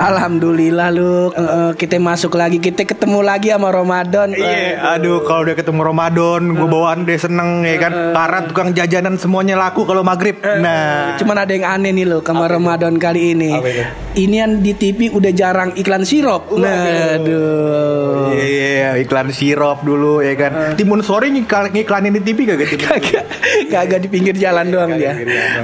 [0.00, 4.32] Alhamdulillah lu eh, kita masuk lagi kita ketemu lagi sama Ramadan.
[4.32, 7.92] Iya, aduh kalau udah ketemu Ramadan, gue bawaan deh seneng ya kan.
[8.16, 10.40] Karena tukang jajanan semuanya laku kalau maghrib.
[10.40, 13.52] Nah, Cuman ada yang aneh nih loh sama Ramadan kali ini.
[13.52, 13.84] Apa itu?
[14.10, 16.48] Ini yang di TV udah jarang iklan sirup.
[16.56, 18.32] Nah, aduh.
[18.34, 20.80] iya iya, iklan sirup dulu ya kan.
[20.80, 22.78] Timun sore ngiklan, ngiklanin di TV kagak Timun?
[22.90, 23.24] Kagak
[23.70, 25.14] kagak di pinggir jalan doang dia.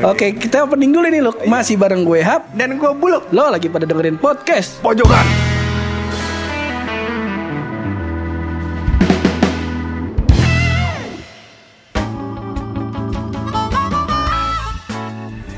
[0.06, 1.34] Oke, kita opening dulu nih loh.
[1.48, 2.52] Masih bareng gue Hap.
[2.54, 4.82] Dan gue buluk Lo lagi pada dengerin podcast.
[4.82, 5.55] pojokan.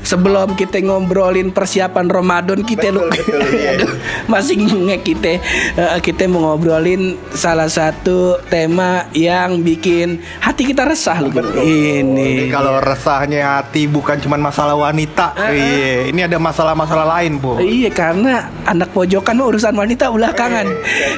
[0.09, 3.05] Sebelum kita ngobrolin persiapan Ramadan kita lu
[3.53, 3.77] iya.
[3.77, 3.93] Aduh,
[4.25, 5.37] masih nge kita
[5.77, 12.49] eh, kita mau ngobrolin salah satu tema yang bikin hati kita resah lu Ini Ini.
[12.49, 15.35] kalau resahnya hati bukan cuma masalah wanita.
[15.35, 17.59] Iya, ini ada masalah-masalah lain, Bu.
[17.59, 20.65] Iya karena anak pojokan urusan wanita belakangan.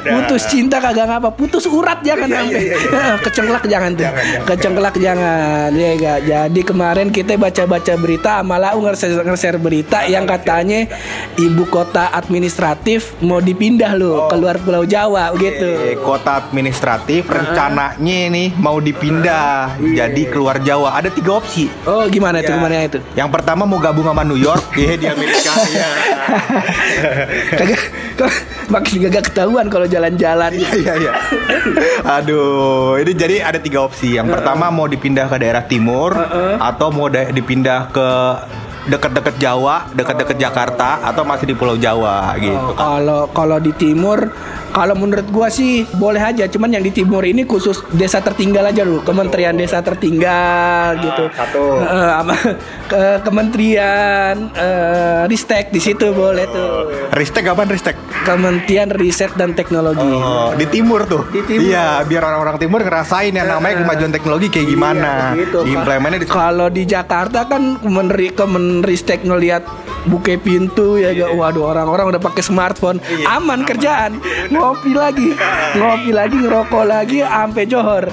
[0.04, 2.64] Putus cinta kagak ngapa, putus urat jangan sampai.
[3.26, 4.12] Kecengklak jangan tuh.
[4.50, 5.70] Kecengklak jangan.
[5.76, 6.20] Ya enggak.
[6.26, 10.90] Jadi kemarin kita baca-baca berita malah nge-share nge-share berita yang katanya
[11.36, 15.70] ibu kota administratif mau dipindah loh keluar Pulau Jawa Eh, gitu.
[16.02, 20.94] kota administratif rencananya nih mau dipindah jadi keluar Jawa.
[20.94, 21.70] Ada tiga opsi.
[21.84, 22.58] Oh gimana tuh Ya.
[22.58, 23.00] ke mana itu?
[23.14, 25.52] Yang pertama mau gabung sama New York, iya di Amerika.
[25.64, 25.88] Iya.
[27.54, 27.82] Kagak
[28.68, 30.52] makin gagak ketahuan kalau jalan-jalan.
[30.54, 31.12] Iya iya.
[32.04, 34.16] Aduh, ini jadi ada tiga opsi.
[34.16, 36.14] Yang pertama mau dipindah ke daerah timur
[36.58, 38.08] atau mau da- dipindah ke
[38.90, 42.74] dekat-dekat Jawa, dekat-dekat Jakarta atau masih di Pulau Jawa gitu.
[42.74, 44.32] Kalau kalau di timur,
[44.72, 46.48] kalau menurut gua sih boleh aja.
[46.48, 49.04] Cuman yang di timur ini khusus desa tertinggal aja dulu.
[49.04, 51.24] Kementerian Desa Tertinggal gitu.
[51.36, 51.64] satu.
[51.84, 52.36] Eh, sama
[52.88, 56.70] ke Kementerian eh, Ristek di situ boleh tuh.
[57.14, 57.96] Ristek apaan Ristek?
[58.24, 60.08] Kementerian Riset dan Teknologi.
[60.08, 61.28] Oh, di timur tuh.
[61.30, 61.68] Di timur.
[61.68, 65.36] Iya, biar orang-orang timur ngerasain yang namanya kemajuan teknologi kayak gimana.
[65.36, 65.60] Iya, gitu.
[65.68, 69.68] Diimplementnya di Kalau di Jakarta kan Kemenri Kemenristek ngelihat
[70.06, 71.28] buke pintu ya Iya.
[71.28, 71.31] gak?
[71.35, 72.97] Waduh orang-orang udah pakai smartphone.
[73.28, 74.17] Aman kerjaan.
[74.47, 75.35] Ngopi lagi.
[75.79, 78.06] Ngopi lagi ngerokok lagi sampai johor.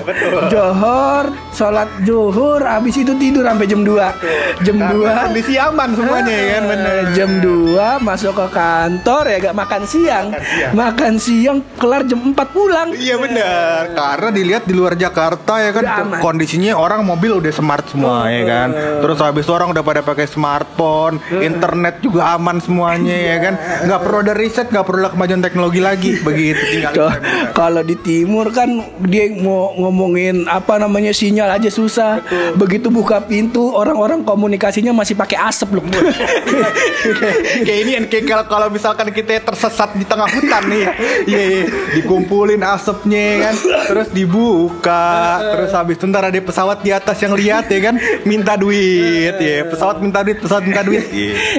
[0.48, 4.94] Johor sholat zuhur habis itu tidur sampai jam 2 jam 2
[5.26, 6.62] kondisi aman semuanya ya kan?
[6.68, 6.92] Bener.
[6.92, 9.54] Eh, jam 2 masuk ke kantor ya gak?
[9.56, 10.26] Makan siang.
[10.72, 11.58] Makan siang.
[11.74, 12.88] Kelar jam 4 pulang.
[12.90, 15.82] Iya benar, karena dilihat di luar Jakarta ya kan?
[15.84, 16.18] Udah aman.
[16.20, 18.68] kondisinya orang mobil udah smart semua ya kan.
[18.74, 23.54] Terus habis itu orang udah pada pakai smartphone, internet juga aman semuanya ya kan.
[23.88, 27.14] Nggak perlu ada riset, nggak perlu ada kemajuan teknologi lagi begitu tinggal.
[27.54, 28.68] Kalau di timur kan
[29.04, 32.22] dia mau ngomongin apa namanya sinyal aja susah.
[32.54, 35.84] Begitu buka pintu orang-orang komunikasinya masih pakai asap loh.
[37.66, 40.92] kayak ini kayak kalau kalau misalkan kita tersesat di tengah hutan nih ya.
[41.28, 41.64] Iya, iya.
[41.98, 43.54] dikumpulin asapnya kan,
[43.90, 47.94] terus dibuka, terus habis itu ntar ada pesawat di atas yang lihat ya kan,
[48.24, 49.66] minta duit ya.
[49.66, 51.04] Pesawat minta duit, pesawat minta duit.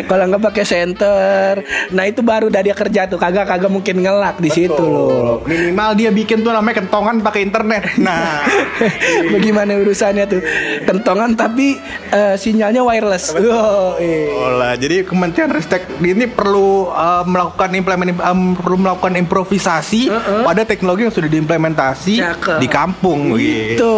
[0.09, 0.17] Iya.
[0.17, 1.51] Kalau nggak pakai center,
[1.93, 5.45] nah itu baru udah dia kerja tuh kagak kagak mungkin ngelak di situ loh.
[5.45, 7.93] Minimal dia bikin tuh namanya kentongan pakai internet.
[8.01, 8.41] Nah,
[9.33, 10.41] Bagaimana urusannya tuh
[10.89, 11.77] kentongan tapi
[12.09, 13.37] eh, sinyalnya wireless.
[13.37, 14.73] Oh, iya.
[14.79, 20.09] Jadi Kementerian Ristek ini perlu uh, melakukan implemen um, perlu melakukan improvisasi
[20.41, 22.57] pada teknologi yang sudah diimplementasi Cakep.
[22.57, 23.77] di kampung gitu.
[23.77, 23.93] Itu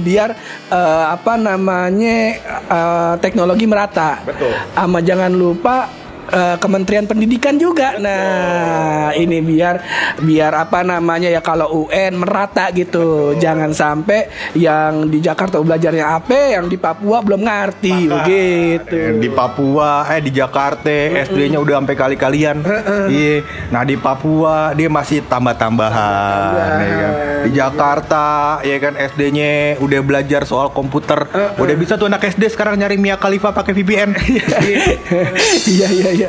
[0.00, 0.34] biar
[0.68, 2.16] eh, apa namanya
[2.66, 4.20] eh, teknologi merata.
[4.24, 4.52] Betul.
[4.74, 5.88] Sama jangan lupa
[6.34, 7.96] eh, Kementerian Pendidikan juga.
[8.02, 9.80] Nah, ini biar
[10.18, 13.38] biar apa namanya ya kalau UN merata gitu.
[13.38, 14.26] Jangan sampai
[14.58, 18.94] yang di Jakarta belajarnya apa, yang di Papua belum ngerti begitu.
[18.94, 20.90] Yang di Papua, eh di Jakarta,
[21.30, 22.56] SD-nya udah sampai kali-kalian.
[23.08, 23.36] Iya.
[23.70, 26.50] Nah di Papua dia masih tambah-tambahan.
[26.82, 27.12] ya kan.
[27.44, 28.26] Di Jakarta,
[28.64, 31.28] ya kan SD-nya udah belajar soal komputer.
[31.60, 34.10] Udah bisa tuh anak SD sekarang nyari Mia Khalifa pakai VPN.
[35.64, 36.23] Iya iya iya,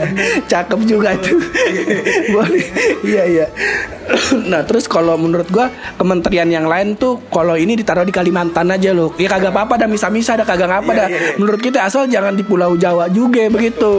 [0.46, 1.40] cakep juga tuh.
[2.36, 2.66] Boleh.
[3.06, 3.46] Iya iya.
[4.46, 8.94] Nah terus kalau menurut gua kementerian yang lain tuh kalau ini ditaruh di Kalimantan aja
[8.94, 9.14] loh.
[9.18, 11.08] Ya kagak apa-apa dah misa-misa dah kagak apa dah.
[11.42, 13.92] Menurut kita asal jangan di Pulau Jawa juga begitu.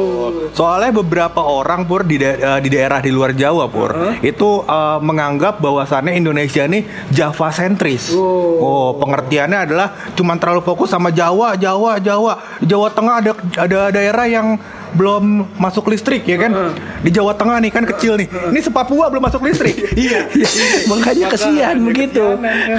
[0.55, 4.99] Soalnya beberapa orang pur di, da- eh, di daerah di luar Jawa pur itu eh,
[5.03, 8.15] menganggap bahwasannya Indonesia ini Java sentris.
[8.17, 8.95] Oh.
[8.97, 12.39] pengertiannya adalah cuma terlalu fokus sama Jawa, Jawa, Jawa.
[12.63, 14.57] Jawa Tengah ada ada daerah yang
[14.97, 16.75] belum masuk listrik ya kan.
[17.05, 18.29] Di Jawa Tengah nih kan kecil nih.
[18.51, 19.77] Ini sepapua belum masuk listrik.
[19.95, 20.25] iya.
[20.91, 22.25] Makanya kesian begitu,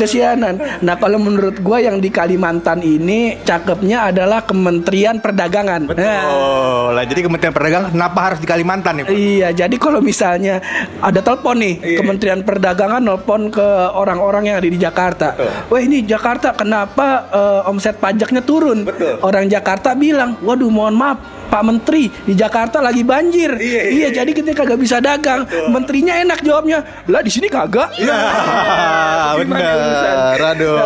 [0.01, 0.57] kesianan.
[0.81, 5.93] Nah kalau menurut gua yang di Kalimantan ini cakepnya adalah Kementerian Perdagangan.
[5.93, 9.05] Nah, Oh, lah jadi Kementerian Perdagangan kenapa harus di Kalimantan?
[9.05, 9.13] Pur?
[9.13, 10.59] Iya, jadi kalau misalnya
[10.99, 11.97] ada telepon nih, Iya.
[12.01, 15.37] Kementerian Perdagangan nelpon ke orang-orang yang ada di Jakarta.
[15.69, 18.87] Wah ini Jakarta kenapa eh, omset pajaknya turun?
[18.87, 19.21] Betul.
[19.21, 23.55] Orang Jakarta bilang, waduh mohon maaf Pak Menteri di Jakarta lagi banjir.
[23.57, 25.47] Iya, iya, jadi kita kagak bisa dagang.
[25.71, 27.89] Menterinya enak jawabnya, lah di sini kagak.
[28.07, 29.59] Ya, bener.
[29.59, 30.15] urusan?
[30.37, 30.77] Aduh.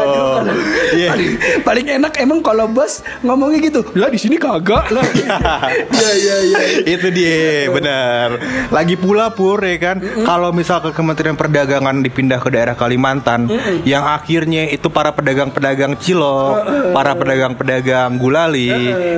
[0.92, 1.10] Iya.
[1.14, 1.32] paling,
[1.62, 5.06] paling enak emang kalau bos ngomongnya gitu, lah di sini kagak lah.
[5.92, 6.60] Iya iya iya.
[6.98, 8.28] itu dia benar
[8.74, 13.48] lagi pula pur ya kan kalau misal ke Kementerian Perdagangan dipindah ke daerah Kalimantan
[13.88, 18.72] yang akhirnya itu para pedagang-pedagang cilok para pedagang-pedagang gulali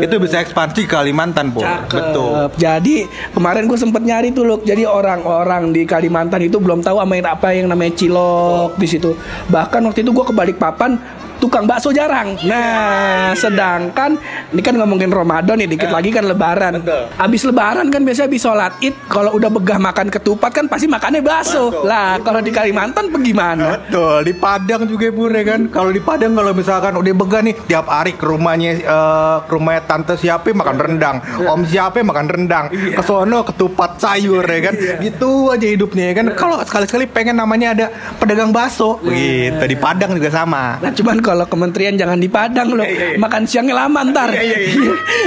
[0.04, 0.96] itu bisa ekspansi ke
[1.34, 1.98] Kalimantan pur Cakep.
[1.98, 2.32] betul
[2.62, 2.96] Jadi
[3.34, 4.60] kemarin gue sempet nyari tuh loh.
[4.62, 9.18] Jadi orang-orang di Kalimantan itu belum tahu apa yang, apa yang namanya cilok di situ.
[9.50, 12.40] Bahkan waktu itu gue ke Balikpapan tukang bakso jarang.
[12.48, 14.16] Nah, sedangkan
[14.56, 16.80] ini kan ngomongin Ramadan nih, dikit lagi kan Lebaran.
[16.80, 17.12] Betul.
[17.20, 21.20] Abis Lebaran kan biasanya habis sholat id, kalau udah begah makan ketupat kan pasti makannya
[21.20, 21.84] bakso.
[21.84, 23.76] Lah, kalau di Kalimantan bagaimana?
[23.76, 25.68] Betul, di Padang juga pur ya kan.
[25.68, 28.72] Kalau di Padang kalau misalkan udah begah nih tiap hari ke rumahnya
[29.44, 34.72] ke rumahnya tante siapa makan rendang, om siapa makan rendang, ke sono ketupat sayur ya
[34.72, 34.74] kan.
[35.02, 36.32] Gitu aja hidupnya ya kan.
[36.38, 37.86] Kalau sekali-sekali pengen namanya ada
[38.16, 39.60] pedagang bakso, begitu.
[39.74, 40.78] Di Padang juga sama.
[40.78, 42.86] Nah cuman kalau kementerian jangan di Padang loh.
[43.18, 44.30] Makan siangnya lama ntar.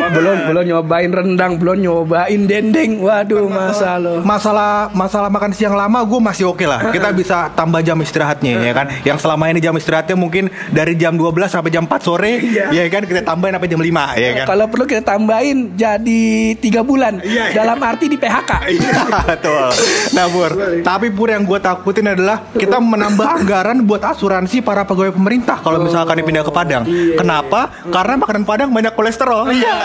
[0.07, 3.03] Belum belum nyobain rendang Belum nyobain dendeng.
[3.03, 6.95] Waduh masa lo Masalah masalah makan siang lama gue masih oke lah.
[6.95, 8.87] Kita bisa tambah jam istirahatnya ya kan.
[9.03, 12.33] Yang selama ini jam istirahatnya mungkin dari jam 12 sampai jam 4 sore
[12.71, 13.03] ya kan?
[13.05, 14.47] Kita tambahin sampai jam 5 ya kan.
[14.47, 17.19] Kalau perlu kita tambahin Jadi tiga bulan.
[17.23, 17.55] Iya, iya.
[17.63, 19.69] Dalam arti di PHK Iya betul.
[20.15, 20.51] Nah Pur,
[20.83, 25.59] tapi Pur yang gue takutin adalah kita menambah anggaran buat asuransi para pegawai pemerintah.
[25.63, 26.83] Kalau misalkan dipindah ke Padang.
[27.17, 27.61] Kenapa?
[27.89, 29.49] Karena makanan Padang banyak kolesterol.
[29.51, 29.79] Iya.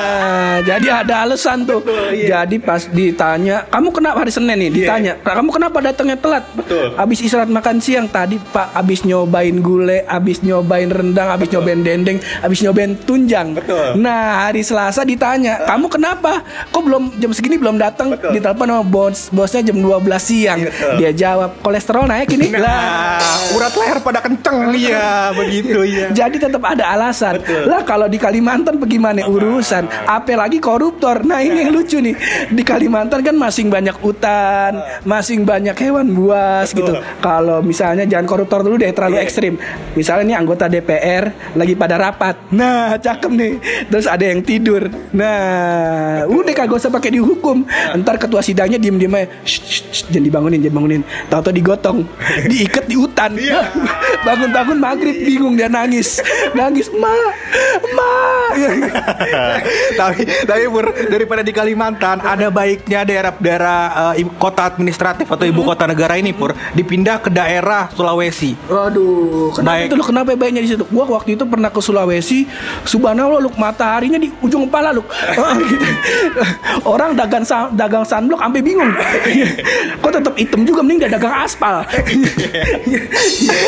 [0.65, 1.81] Jadi ada alasan tuh.
[2.12, 2.42] iya.
[2.44, 4.69] Jadi pas ditanya, kamu kenapa hari Senin nih?
[4.74, 6.44] Ditanya, "Nah, kamu kenapa datangnya telat?
[6.53, 6.94] Betul.
[6.98, 12.18] Abis istirahat makan siang tadi Pak, abis nyobain gulai, abis nyobain rendang, abis nyobain dendeng,
[12.42, 13.57] abis nyobain tunjang.
[13.57, 13.98] Betul.
[14.00, 16.42] Nah hari Selasa ditanya, kamu kenapa?
[16.69, 18.13] Kok belum jam segini belum datang?
[18.15, 18.38] Betul.
[18.38, 20.59] Ditelepon sama bos, bosnya jam 12 siang.
[20.62, 20.94] Iya, betul.
[20.98, 22.48] Dia jawab, kolesterol naik ini.
[22.53, 23.19] Lah.
[23.19, 26.07] Nah, urat leher pada kenceng iya begitu iya.
[26.15, 27.43] Jadi tetap ada alasan.
[27.67, 29.88] Lah kalau di Kalimantan bagaimana urusan?
[30.07, 31.27] Apalagi koruptor.
[31.27, 32.15] Nah ini yang lucu nih.
[32.51, 36.95] Di Kalimantan kan masing banyak hutan, masing banyak hewan buas gitu.
[37.19, 39.59] Kalau misalnya jangan koruptor dulu deh terlalu ekstrim.
[39.93, 42.35] Misalnya nih anggota DPR lagi pada rapat.
[42.55, 43.53] Nah cakep nih.
[43.91, 44.88] Terus ada yang tidur.
[45.11, 47.67] Nah udah kagak usah pakai dihukum.
[47.99, 49.27] Ntar ketua sidangnya diem diem aja.
[49.43, 51.01] "Shh, shh, shh, jangan dibangunin, jangan bangunin.
[51.27, 51.97] Tahu-tahu digotong,
[52.51, 53.31] diikat di hutan.
[54.27, 56.21] Bangun-bangun maghrib bingung dia nangis,
[56.53, 57.09] nangis ma,
[57.89, 58.13] ma.
[59.99, 63.79] tapi tapi Pur, daripada di Kalimantan ada baiknya daerah-daerah
[64.13, 68.53] ibu- kota administratif atau ibu kota negara ini Pur dipindah ke daerah Sulawesi.
[68.69, 69.87] Waduh, kenapa Baik.
[69.89, 70.85] itu lu kenapa baiknya di situ?
[70.87, 72.45] Gua waktu itu pernah ke Sulawesi,
[72.85, 75.01] subhanallah lu mataharinya di ujung kepala lu.
[76.93, 78.91] Orang dagang sa- dagang sunblock sampai bingung.
[79.97, 81.81] Kok tetap hitam juga mending dia dagang aspal.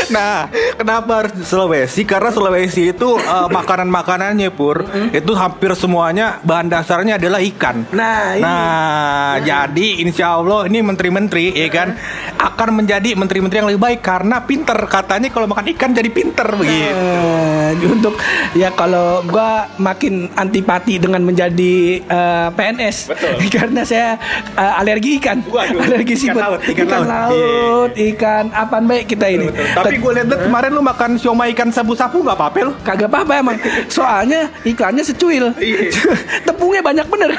[0.10, 0.46] Nah,
[0.76, 2.03] kenapa harus di Sulawesi?
[2.04, 7.88] Karena Sulawesi itu eh, makanan-makanannya Pur itu hampir semuanya bahan dasarnya adalah ikan.
[7.92, 8.44] Nah, ini.
[8.44, 11.96] Nah, jadi insya Allah ini menteri-menteri ya kan
[12.38, 16.92] akan menjadi menteri-menteri yang lebih baik karena pinter katanya kalau makan ikan jadi pinter begitu.
[16.92, 18.16] Eh, untuk
[18.54, 22.98] ya kalau gua makin antipati dengan menjadi eh, PNS
[23.56, 24.20] karena saya
[24.54, 27.08] eh, alergi ikan, Waduh, alergi ikan laut, ikan ikan, laut.
[27.10, 29.48] laut, ikan apaan baik kita ini.
[29.50, 32.72] Tapi gue lihat kemarin lu makan siomay ikan sabu-sabu nggak apa-apa lu?
[32.82, 33.58] Kagak apa-apa emang
[33.88, 35.54] Soalnya iklannya secuil
[36.48, 37.32] Tepungnya banyak bener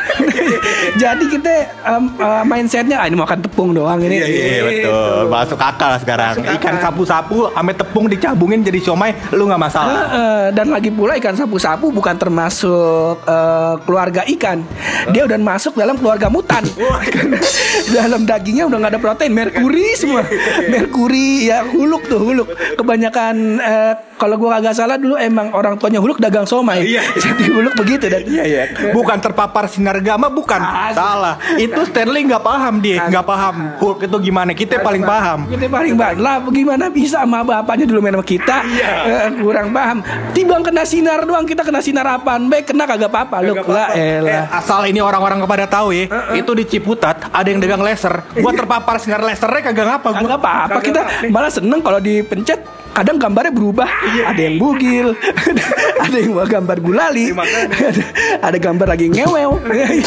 [1.03, 1.53] Jadi kita
[1.85, 4.75] em, eh, mindsetnya ah, Ini makan tepung doang ini Iya betul.
[4.75, 5.31] Gitu.
[5.31, 6.35] Masuk akal sekarang.
[6.41, 6.55] Masuk.
[6.61, 10.03] Ikan sapu-sapu ame tepung dicabungin jadi siomay lu nggak masalah.
[10.09, 14.63] Heeh, dan lagi pula ikan sapu-sapu bukan termasuk eh, keluarga ikan.
[15.11, 16.65] Dia udah masuk dalam keluarga mutan.
[17.85, 20.25] Dalam dagingnya udah nggak ada protein, merkuri semua.
[20.71, 22.49] Merkuri ya huluk tuh huluk.
[22.81, 26.85] Kebanyakan eh, kalau gua kagak salah dulu emang orang tuanya Huluk dagang somai.
[26.85, 27.01] Iya.
[27.25, 28.63] Jadi Huluk begitu dan Iya iya.
[28.93, 30.61] Bukan terpapar sinar gamma bukan.
[30.61, 31.01] Asli.
[31.01, 31.35] Salah.
[31.65, 34.53] Itu Stanley nggak paham dia, nggak paham Hulk itu gimana.
[34.53, 35.49] Kita paling paham.
[35.49, 39.99] Kita paling paham lah bagaimana bisa sama bapaknya dulu main sama kita eh, kurang paham.
[40.37, 42.51] Tibang kena sinar doang kita kena sinar apaan?
[42.53, 43.55] Baik kena kagak apa-apa lu.
[43.65, 44.21] Lah Eh,
[44.51, 48.27] asal ini orang-orang kepada tahu ya, itu di Ciputat ada yang dagang laser.
[48.35, 50.21] Gua terpapar sinar lasernya kagak ngapa gua.
[50.27, 52.61] Kagak apa-apa kita malah seneng kalau dipencet
[52.95, 53.89] kadang gambarnya berubah.
[54.31, 55.13] Ada yang bugil
[56.05, 58.03] ada yang gambar gulali ada,
[58.47, 59.59] ada gambar lagi ngewew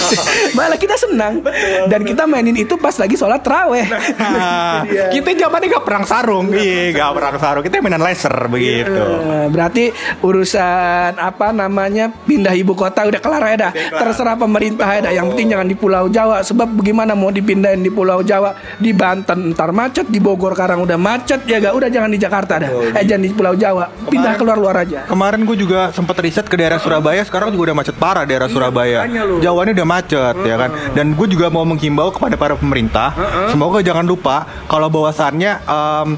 [0.57, 1.43] malah kita senang.
[1.91, 3.85] Dan kita mainin itu pas lagi sholat teraweh
[4.17, 7.63] Nah, kita zamannya gak perang sarung, iya gak perang sarung.
[7.65, 9.03] Kita mainan laser begitu.
[9.51, 9.91] Berarti
[10.21, 13.71] urusan apa namanya pindah ibu kota udah kelar ya dah.
[13.73, 15.13] Terserah pemerintah ya dah.
[15.13, 16.41] Yang penting jangan di Pulau Jawa.
[16.45, 18.55] Sebab bagaimana mau dipindahin di Pulau Jawa?
[18.77, 20.07] Di Banten ntar macet.
[20.07, 22.71] Di Bogor karang udah macet ya gak udah jangan di Jakarta dah.
[22.83, 23.85] Eh jangan di Pulau Jawa.
[24.07, 25.05] Pindah keluar luar aja.
[25.05, 29.03] Kemarin gue juga sempat riset ke daerah Surabaya, sekarang juga udah macet parah daerah Surabaya.
[29.03, 29.35] makanya lu.
[29.39, 30.69] Jawanya udah macet ya kan.
[30.93, 33.13] Dan gue juga mau menghimbau kepada para pemerintah,
[33.49, 36.09] semoga jangan lupa kalau bahwasannya em,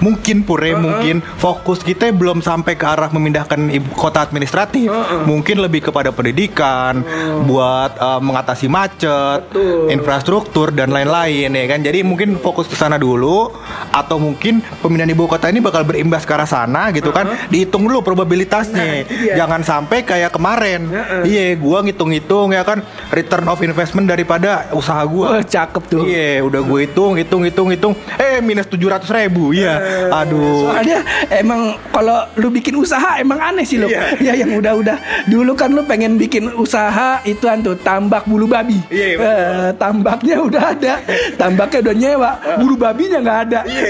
[0.00, 4.92] mungkin pure mungkin fokus kita belum sampai ke arah memindahkan ibu kota administratif.
[5.24, 7.00] Mungkin lebih kepada pendidikan,
[7.44, 9.48] buat em, mengatasi macet,
[9.90, 11.80] infrastruktur dan lain-lain ya kan.
[11.80, 13.50] Jadi mungkin fokus ke sana dulu
[13.92, 17.48] atau mungkin pemindahan ibu kota ini bakal berimbas ke arah sana gitu kan.
[17.48, 19.06] Dihitung dulu probabilitasnya.
[19.36, 20.88] Jangan sampai kayak kemarin.
[21.24, 25.40] Iya, gua ngitung-hitung ya kan return of investment daripada usaha gua.
[25.40, 26.02] Wah cakep tuh.
[26.06, 27.92] Iya, udah gue hitung, hitung, hitung, hitung.
[28.18, 29.80] Eh, minus tujuh ratus ribu, iya.
[30.12, 30.70] Aduh.
[30.70, 30.98] Soalnya
[31.30, 33.88] emang kalau lu bikin usaha emang aneh sih lo.
[33.90, 34.18] Iya.
[34.22, 38.78] Ya yang udah-udah dulu kan lu pengen bikin usaha itu tuh tambak bulu babi.
[38.90, 39.26] Iya, betul.
[39.26, 40.94] Eh, tambaknya udah ada,
[41.38, 43.60] tambaknya udah nyewa, bulu babinya nggak ada.
[43.66, 43.84] Iya.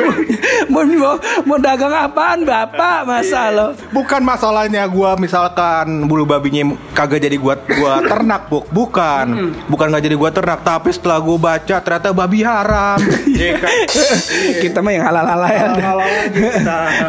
[0.72, 1.14] mau, mau
[1.46, 3.74] mau dagang apaan bapak masa lo?
[3.90, 8.66] Bukan masalahnya gua misalkan bulu babinya kagak jadi gua gua ternak, Buk.
[8.70, 9.26] Bukan.
[9.66, 12.98] Bukan nggak jadi gua ternak, tapi setelah gua baca ternyata babi haram.
[13.30, 13.72] Iya kan?
[14.64, 15.68] kita mah yang halal-halal ya.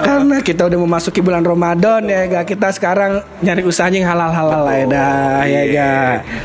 [0.02, 4.76] Karena kita udah memasuki bulan Ramadan ya ga kita sekarang nyari usahanya yang halal-halal lah
[4.76, 5.96] ya dah ya ga.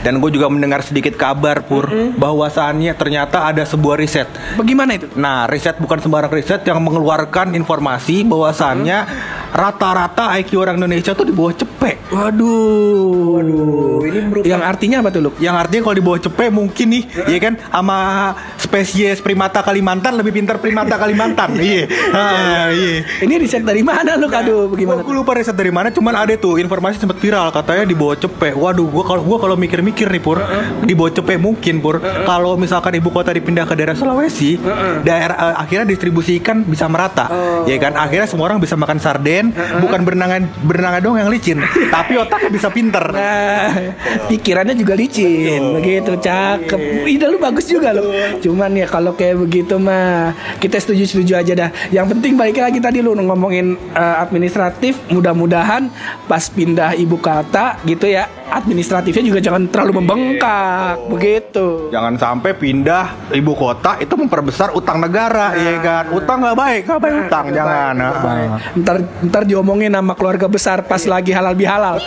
[0.02, 4.28] Dan gue juga mendengar sedikit kabar pur bahwasannya ternyata ada sebuah riset.
[4.56, 5.06] Bagaimana itu?
[5.16, 9.04] Nah, riset bukan sembarang riset yang mengeluarkan informasi bahwasannya
[9.52, 12.12] rata-rata IQ orang Indonesia tuh di bawah cepek.
[12.12, 13.42] Waduh.
[14.46, 15.34] Yang artinya apa tuh, Luk?
[15.42, 17.98] Yang artinya kalau di bawah cepek mungkin nih, ya kan sama
[18.56, 21.35] spesies primata Kalimantan lebih pintar primata Kalimantan.
[21.44, 21.84] Iya.
[22.16, 23.04] Ah, iya.
[23.20, 24.32] Ini riset dari mana, Luk?
[24.32, 25.04] Aduh, bagaimana?
[25.04, 28.56] Gue lupa riset dari mana, cuman ada tuh informasi sempat viral katanya di bawah cepek.
[28.56, 30.40] Waduh, gua kalau gua kalau mikir-mikir nih pur,
[30.80, 32.00] di bawah cepek mungkin pur.
[32.00, 34.56] Kalau misalkan ibu kota dipindah ke daerah Sulawesi,
[35.04, 37.28] daerah eh, akhirnya distribusi ikan bisa merata,
[37.68, 38.00] ya kan?
[38.00, 39.52] Akhirnya semua orang bisa makan sarden,
[39.84, 41.60] bukan berenangan berenangan dong yang licin,
[41.94, 43.04] tapi otaknya bisa pinter.
[43.12, 43.92] Nah,
[44.30, 46.80] pikirannya juga licin, begitu cakep.
[47.04, 48.08] Ide lu bagus juga lo.
[48.40, 50.80] Cuman ya kalau kayak begitu mah kita
[51.26, 51.70] setuju-setuju aja dah.
[51.90, 55.90] Yang penting balik lagi tadi lu ngomongin eh, administratif, mudah-mudahan
[56.30, 61.90] pas pindah ibu kota gitu ya, administratifnya juga jangan terlalu membengkak, begitu.
[61.90, 66.04] Jangan sampai pindah ibu kota itu memperbesar utang negara, ya kan?
[66.14, 67.94] Utang nggak baik, nggak baik utang, jangan.
[67.98, 68.58] Ah.
[68.78, 71.98] Ntar ntar diomongin sama keluarga besar pas lagi halal bihalal.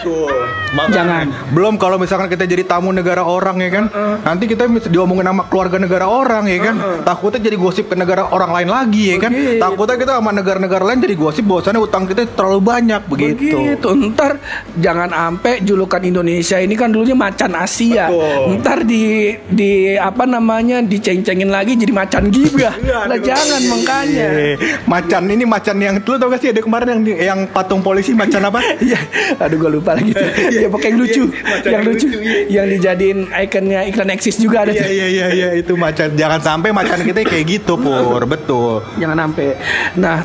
[0.70, 0.96] Makanya.
[1.02, 1.26] Jangan.
[1.50, 3.86] Belum kalau misalkan kita jadi tamu negara orang ya kan.
[4.22, 6.76] Nanti kita diomongin sama keluarga negara orang ya kan.
[7.02, 9.32] Takutnya jadi gosip ke negara orang lain lagi ya kan.
[9.34, 9.58] Begitu.
[9.58, 13.58] Takutnya kita sama negara-negara lain jadi gosip bahwasannya utang kita terlalu banyak begitu.
[13.58, 13.88] Begitu.
[14.14, 14.32] Ntar
[14.78, 18.12] jangan ampe julukan Indonesia ini kan dulunya macan Asia.
[18.12, 18.60] Betul.
[18.62, 22.76] Ntar di di apa namanya diceng-cengin lagi jadi macan gibah.
[23.10, 24.28] lah jangan makanya.
[24.30, 28.12] Eh, macan ini macan yang lu tau gak sih ada kemarin yang yang patung polisi
[28.18, 28.62] macan apa?
[28.80, 29.00] Iya,
[29.38, 30.26] aduh gue lupa lagi tuh.
[30.60, 32.40] Ya pokoknya yang lucu, Iya, yang yang lucu, iya.
[32.50, 34.74] yang dijadiin ikonnya iklan eksis juga ada.
[34.74, 36.18] Iya iya iya iya itu macan.
[36.18, 38.82] Jangan sampai macan kita kayak gitu pur, betul.
[39.00, 39.48] Jangan sampai.
[39.96, 40.18] Nah,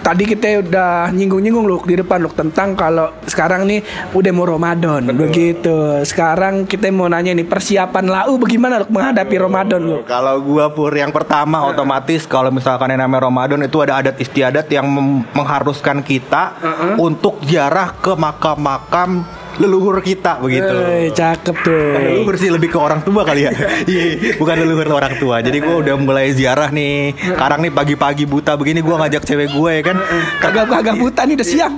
[0.00, 3.82] tadi kita udah nyinggung-nyinggung loh di depan loh tentang kalau sekarang nih
[4.14, 6.00] udah mau Ramadan begitu.
[6.06, 10.00] Sekarang kita mau nanya nih persiapan lau bagaimana loh menghadapi Ramadan loh.
[10.06, 14.66] Kalau gua pur yang pertama otomatis kalau misalkan yang namanya Ramadan itu ada adat istiadat
[14.70, 14.86] yang
[15.34, 16.56] mengharuskan kita
[16.96, 19.26] untuk ziarah ke makam-makam
[19.60, 20.72] leluhur kita begitu.
[20.72, 21.92] Eh, cakep tuh.
[22.00, 23.52] Leluhur sih lebih ke orang tua kali ya.
[23.90, 25.42] Iya, bukan leluhur orang tua.
[25.44, 27.12] Jadi gua udah mulai ziarah nih.
[27.36, 29.96] Sekarang nih pagi-pagi buta begini gua ngajak cewek gue ya kan.
[30.40, 31.74] Kagak kagak buta nih udah siang.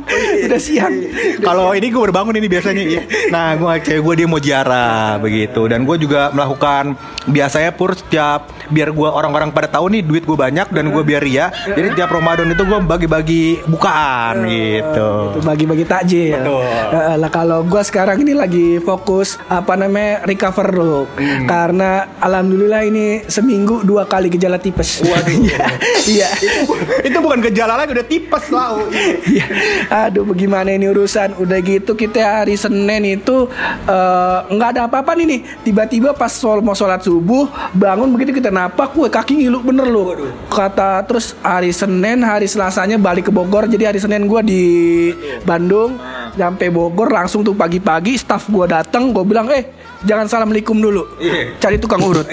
[0.47, 0.95] Udah siang.
[1.43, 2.83] Kalau ini gue baru bangun ini biasanya.
[2.83, 3.03] Iya.
[3.33, 5.63] Nah, gue cewek gue dia mau ziarah begitu.
[5.67, 6.95] Dan gue juga melakukan
[7.27, 11.23] biasanya pur setiap biar gua orang-orang pada tahu nih duit gue banyak dan gue biar
[11.23, 11.53] ria.
[11.69, 15.37] Jadi tiap Ramadan itu gue bagi-bagi bukaan gitu.
[15.37, 16.41] Itu bagi-bagi takjil.
[16.41, 16.65] Betul.
[16.97, 21.03] Eh, lah kalau gua sekarang ini lagi fokus apa namanya recover dulu.
[21.21, 21.47] Hmm.
[21.47, 25.05] Karena alhamdulillah ini seminggu dua kali gejala tipes.
[25.05, 25.31] Waduh.
[26.03, 26.35] Iya.
[27.07, 28.75] itu bukan gejala lagi udah tipes lah.
[29.23, 29.47] Iya.
[30.09, 33.47] Aduh bagaimana ini urusan Udah gitu kita hari Senin itu
[34.49, 38.95] nggak ada apa-apa nih nih Tiba-tiba pas sol mau sholat subuh Bangun begitu kita napak
[38.95, 40.15] Wah kaki ngilu bener loh.
[40.47, 43.67] Kata terus hari Senin Hari Selasanya balik ke Bogor.
[43.67, 45.11] Jadi hari Senin gua di
[45.43, 45.99] Bandung.
[46.33, 49.69] Sampai Bogor langsung tuh pagi-pagi Staff gua datang Gue bilang eh
[50.03, 51.03] jangan assalamualaikum dulu.
[51.19, 51.57] Iya.
[51.59, 52.27] Cari tukang urut.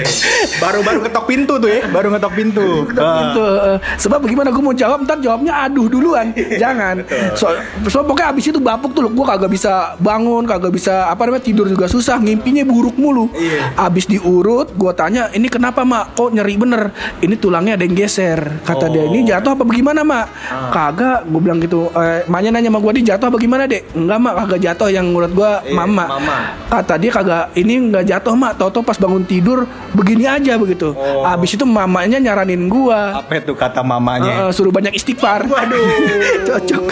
[0.62, 2.88] Baru-baru ketok pintu tuh ya, baru ngetok pintu.
[2.88, 3.44] Gitu.
[3.44, 6.32] Eh, sebab bagaimana gue mau jawab ntar jawabnya aduh duluan.
[6.34, 7.04] Jangan.
[7.36, 7.52] so,
[7.88, 11.66] so pokoknya abis itu bapuk tuh gue kagak bisa bangun kagak bisa apa namanya tidur
[11.68, 13.28] juga susah ngimpinya buruk mulu.
[13.76, 16.16] Abis diurut gue tanya ini kenapa mak?
[16.16, 16.82] Kok nyeri bener?
[17.20, 18.64] Ini tulangnya ada yang geser.
[18.64, 20.26] Kata dia ini jatuh apa bagaimana mak?
[20.72, 21.88] Kagak gue bilang gitu.
[21.92, 23.92] Eh, maknya nanya sama gue dia jatuh apa gimana dek?
[23.92, 26.04] Enggak mak kagak jatuh yang menurut gue mama.
[26.08, 26.36] mama.
[26.66, 29.64] kata dia kagak ini nggak jatuh mak tau pas bangun tidur
[29.96, 30.92] begini aja begitu
[31.24, 34.48] abis itu mamanya nyaranin gua Apa itu kata mamanya?
[34.48, 35.46] Eh, suruh banyak istighfar.
[35.46, 35.84] Waduh.
[36.48, 36.84] cocok,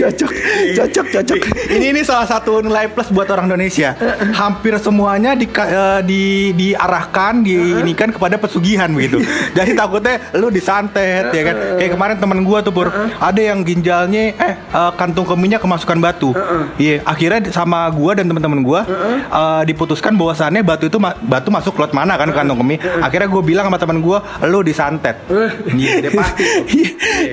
[0.00, 0.32] cocok,
[0.76, 1.40] cocok, cocok.
[1.72, 3.94] ini ini salah satu nilai plus buat orang Indonesia.
[4.34, 6.22] Hampir semuanya di, eh, di
[6.56, 9.22] diarahkan, diinikan kepada pesugihan begitu.
[9.56, 11.56] Jadi takutnya lu disantet ya kan.
[11.80, 16.30] Kayak kemarin teman gua tuh Pur, ada yang ginjalnya eh eh, kantung kemihnya kemasukan batu.
[16.78, 18.80] Iya, akhirnya sama gua dan teman-teman gua
[19.58, 22.78] eh, diputuskan bahwasannya batu itu ma- batu masuk lot mana kan ke kantong kemih.
[23.00, 25.18] Akhirnya gua bilang sama teman gua, lu disantet.
[25.68, 26.42] Iya, dia pasti.
[26.42, 26.64] tuh.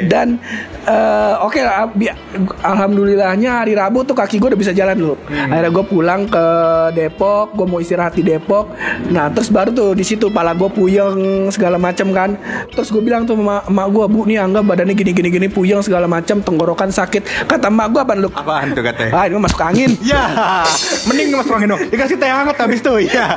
[0.12, 0.38] Dan
[0.84, 2.14] eh, oke lah, bi-
[2.62, 5.18] alhamdulillahnya hari Rabu tuh kaki gue udah bisa jalan loh.
[5.28, 6.46] Akhirnya gue pulang ke
[6.92, 8.74] Depok, gue mau istirahat di Depok.
[9.10, 12.36] Nah terus baru tuh di situ pala gue puyeng segala macam kan.
[12.70, 15.80] Terus gue bilang tuh sama emak gue, bu nih anggap badannya gini gini gini puyeng
[15.80, 17.46] segala macam, tenggorokan sakit.
[17.46, 18.30] Kata emak gue apa lu?
[18.32, 19.12] Apaan tuh katanya?
[19.14, 19.92] Ah ini masuk angin.
[20.02, 20.24] Ya,
[21.08, 21.82] mending Mas Rongin dong.
[21.88, 23.36] Dikasih teh hangat habis tuh, ya.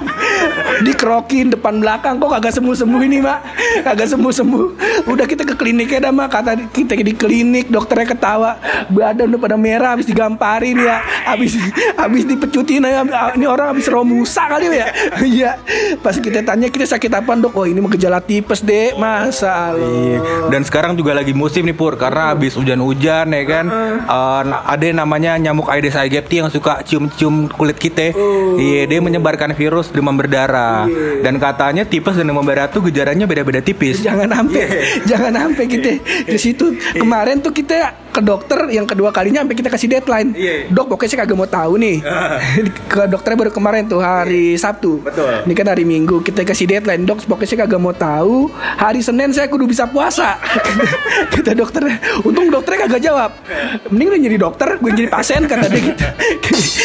[0.78, 3.38] dikerokin depan belakang kok kagak sembuh sembuh ini mak?
[3.82, 4.64] Kagak sembuh sembuh
[5.06, 8.50] udah kita ke kliniknya dah mak kata kita di klinik dokternya ketawa.
[8.87, 11.02] Badan udah pada merah habis digamparin ya.
[11.26, 11.58] Habis
[11.94, 13.02] habis dipecutin ya
[13.35, 14.88] ini orang habis romusa kali ya?
[15.28, 15.58] Iya.
[15.99, 17.52] Pas kita tanya kita sakit apa dok?
[17.52, 20.49] Oh ini mah gejala tipes deh masa Iya.
[20.49, 23.66] Dan sekarang juga lagi musim nih Pur Karena habis hujan-hujan ya kan?
[24.44, 28.14] Na- Ada yang namanya nyamuk Aedes aegypti Yang suka cium-cium kulit kita
[28.68, 30.84] Iya dia menyebarkan virus demam berdarah.
[31.25, 34.04] Dan katanya tipes dan demam berdarah tuh gejalanya beda-beda tipis.
[34.04, 34.64] Jangan sampai
[35.08, 35.90] jangan sampai kita
[36.28, 36.76] di situ.
[36.93, 40.35] Kemarin tuh kita ke dokter yang kedua kalinya sampai kita kasih deadline.
[40.35, 40.67] Iya.
[40.75, 41.97] dok pokoknya saya kagak mau tahu nih.
[42.91, 44.99] Ke dokternya baru kemarin tuh hari Sabtu.
[45.07, 45.47] Betul.
[45.47, 47.07] ini kan hari Minggu kita kasih deadline.
[47.07, 48.50] Dok pokoknya saya kagak mau tahu.
[48.50, 50.35] Hari Senin saya kudu bisa puasa.
[51.33, 53.31] Kata dokternya untung dokternya kagak jawab.
[53.95, 56.04] Mending lu jadi dokter gue jadi pasien kata dia gitu.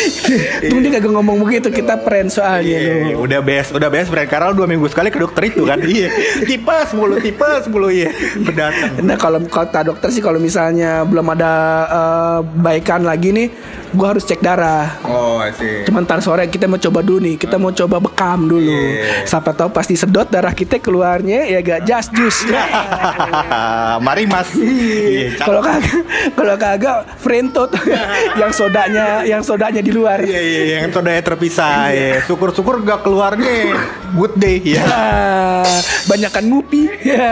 [0.70, 2.78] Untung dia kagak ngomong begitu kita friend soalnya
[3.10, 5.82] Iya, udah best, udah best Brand Karena dua minggu sekali ke dokter itu kan.
[5.82, 6.14] Iya.
[6.46, 8.14] Tipes mulu, tipes mulu Iya.
[8.44, 11.52] Berdatang Nah kalau kata dokter sih kalau misalnya belum ada
[11.88, 13.48] eh, baikan lagi nih,
[13.96, 15.00] gua harus cek darah.
[15.08, 18.72] Oh sih Cuman ntar sore kita mau coba dulu nih, kita mau coba bekam dulu.
[18.72, 19.24] Iya.
[19.28, 22.44] Siapa tahu pasti sedot darah kita keluarnya ya gak jas jus.
[24.06, 25.46] Mari mas Iya, cakep.
[25.46, 26.02] Kalau kagak,
[26.34, 27.84] kalau kagak Frento tuh
[28.42, 30.24] yang sodanya, yang sodanya di luar.
[30.24, 32.20] Iya iya yang sodanya terpisah ya.
[32.26, 33.78] Syukur-syukur gak keluarnya
[34.16, 34.84] good day ya.
[34.88, 35.68] Ah,
[36.10, 37.32] banyakan ngupi ya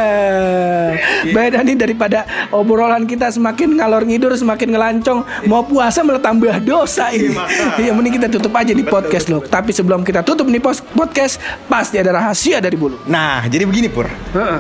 [1.32, 5.20] beda nih daripada obrolan kita semakin ngalor ngidur semakin ngelancong.
[5.48, 7.36] Mau puasa malah tambah dosa ini.
[7.80, 10.62] Iya mending kita tutup aja di podcast loh tapi sebelum kita tutup nih
[10.96, 13.02] podcast pasti ada rahasia dari bulu.
[13.08, 14.08] Nah, jadi begini Pur.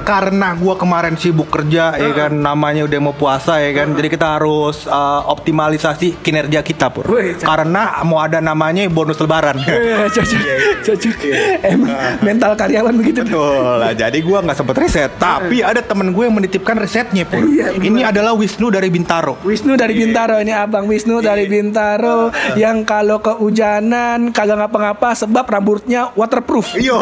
[0.03, 3.93] Karena gua kemarin sibuk kerja ya kan namanya udah mau puasa ya kan.
[3.95, 7.07] Jadi kita harus uh, optimalisasi kinerja kita Pur.
[7.07, 7.39] Wih.
[7.39, 9.59] Karena mau ada namanya bonus lebaran.
[9.61, 10.41] Eh, cocok
[10.83, 11.15] cocok
[11.63, 11.89] emang
[12.21, 13.31] mental karyawan begitu tuh.
[13.31, 13.75] Betul.
[13.81, 17.41] Lah, jadi gua nggak sempet riset, tapi ada temen gue yang menitipkan risetnya pur.
[17.41, 19.33] Iya, Ini adalah Wisnu dari Bintaro.
[19.41, 26.13] Wisnu dari Bintaro ini abang Wisnu dari Bintaro yang kalau kehujanan kagak ngapa-ngapa sebab rambutnya
[26.13, 27.01] waterproof Yo,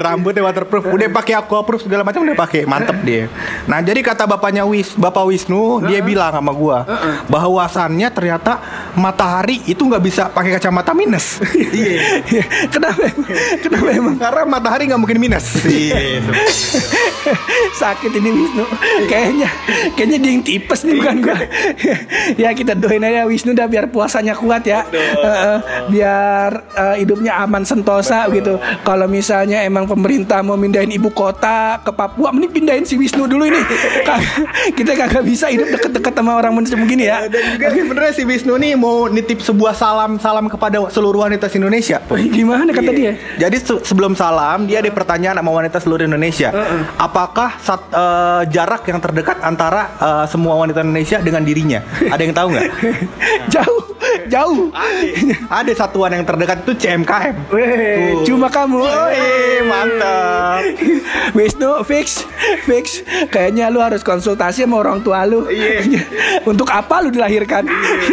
[0.00, 0.88] rambutnya waterproof.
[0.88, 3.28] Udah pakai aquaproof segala macam udah pakai, mantep dia.
[3.68, 6.88] Nah, jadi kata bapaknya Wis, Bapak Wisnu, dia bilang sama gua
[7.28, 8.56] bahwasannya ternyata
[8.96, 11.36] matahari itu nggak bisa pakai kacamata minus.
[11.76, 12.46] Iya.
[12.72, 13.04] kenapa
[13.60, 15.60] kenapa emang Karena matahari nggak mungkin minus.
[15.66, 16.24] Iya.
[17.82, 18.64] sakit ini Wisnu
[19.10, 19.50] kayaknya
[19.98, 21.36] kayaknya dia yang tipes nih bukan gua.
[22.42, 24.86] ya kita doain aja Wisnu dah biar puasanya kuat ya.
[24.86, 25.56] Heeh,
[25.92, 28.56] biar eh, hidupnya aman sentosa gitu.
[28.80, 33.44] Kalau misalnya emang pemerintah mau mindahin ibu kota ke Papua, mending pindahin si Wisnu dulu
[33.44, 33.60] ini.
[34.78, 37.26] Kita kagak bisa hidup deket-deket sama orang macam begini ya.
[37.26, 41.98] Dan juga sebenarnya si Wisnu nih mau nitip sebuah salam-salam kepada seluruh wanita Indonesia.
[42.10, 43.12] Gimana kata dia?
[43.36, 46.52] Jadi se- sebelum salam dia ada pertanyaan sama wanita seluruh Indonesia.
[46.96, 51.80] Apakah sat- eh, jarak yang terdekat antara eh, semua wanita Indonesia dengan dirinya?
[52.10, 52.68] Ada yang tahu nggak?
[53.54, 53.82] jauh,
[54.28, 54.70] jauh.
[55.48, 55.72] ada.
[55.76, 57.36] Satuan yang terdekat itu CMKM.
[57.52, 58.80] Weh, cuma kamu.
[59.68, 60.62] Mantap.
[61.36, 62.24] Wisnu fix
[62.64, 63.04] fix.
[63.28, 65.46] Kayaknya lu harus konsultasi sama orang tua lu.
[65.50, 66.02] Iya.
[66.50, 67.68] untuk apa lu dilahirkan?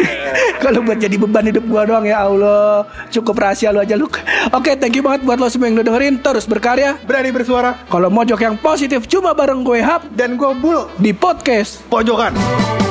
[0.64, 2.88] Kalau buat jadi beban hidup gua doang ya Allah.
[3.10, 4.08] Cukup rahasia lu aja lu
[4.52, 6.16] oke thank you banget buat lo semua yang udah dengerin.
[6.20, 7.00] Terus berkarya.
[7.04, 7.80] Berani bersuara.
[7.88, 10.04] Kalau mojok yang positif cuma bareng gue hap.
[10.12, 10.92] Dan gue bul.
[11.00, 11.80] Di podcast.
[11.88, 12.83] Pojokan.